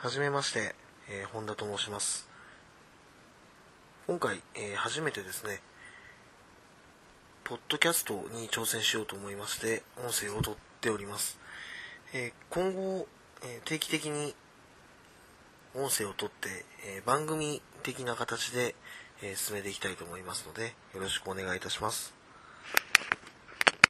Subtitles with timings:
[0.00, 0.76] はじめまして、
[1.10, 2.28] えー本田と申します。
[4.06, 5.60] 今回、えー初めてですね、
[7.42, 11.40] ポッドキャストに挑戦しようと思いまして、音声を撮っております。
[12.14, 13.08] えー今後、
[13.42, 14.36] え定期的に
[15.74, 18.76] 音声を撮って、え番組的な形で、
[19.20, 22.17] え進めていきたいと思いますので、よろしくお願いいたします。